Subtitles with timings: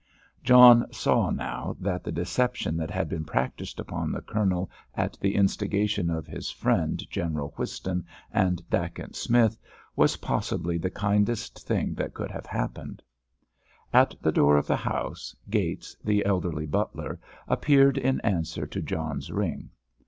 [0.43, 5.35] John saw now that the deception that had been practised upon the Colonel at the
[5.35, 9.59] instigation of his friend, General Whiston, and Dacent Smith,
[9.95, 13.03] was possibly the kindest thing that could have happened.
[13.93, 19.31] At the door of the house, Gates, the elderly butler, appeared in answer to John's
[19.31, 19.69] ring.